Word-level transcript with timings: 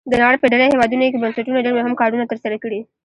د 0.09 0.11
نړۍ 0.21 0.37
په 0.39 0.47
ډیری 0.51 0.65
هیوادونو 0.73 1.05
کې 1.11 1.21
بنسټونو 1.23 1.63
ډیر 1.65 1.73
مهم 1.79 1.93
کارونه 2.01 2.25
تر 2.31 2.37
سره 2.43 2.55
کړي. 2.63 2.79